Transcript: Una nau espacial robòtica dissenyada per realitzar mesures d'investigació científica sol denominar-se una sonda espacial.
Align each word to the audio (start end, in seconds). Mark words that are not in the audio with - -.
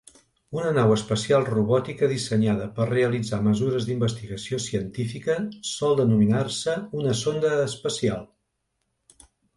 Una 0.59 0.69
nau 0.75 0.91
espacial 0.93 1.43
robòtica 1.49 2.09
dissenyada 2.13 2.65
per 2.79 2.87
realitzar 2.93 3.39
mesures 3.49 3.87
d'investigació 3.91 4.59
científica 4.65 5.35
sol 5.73 5.95
denominar-se 6.01 6.75
una 7.03 7.15
sonda 7.21 7.53
espacial. 7.69 8.25